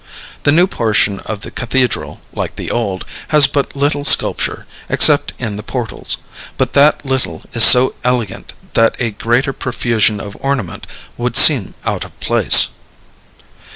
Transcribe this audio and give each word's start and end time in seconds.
The 0.41 0.51
new 0.51 0.65
portion 0.65 1.19
of 1.27 1.41
the 1.41 1.51
cathedral, 1.51 2.21
like 2.33 2.55
the 2.55 2.71
old, 2.71 3.05
has 3.27 3.45
but 3.45 3.75
little 3.75 4.03
sculpture, 4.03 4.65
except 4.89 5.31
in 5.37 5.57
the 5.57 5.61
portals; 5.61 6.17
but 6.57 6.73
that 6.73 7.05
little 7.05 7.43
is 7.53 7.63
so 7.63 7.93
elegant 8.03 8.53
that 8.73 8.95
a 8.97 9.11
greater 9.11 9.53
profusion 9.53 10.19
of 10.19 10.35
ornament 10.39 10.87
would 11.17 11.37
seem 11.37 11.75
out 11.85 12.03
of 12.03 12.19
place. 12.19 12.69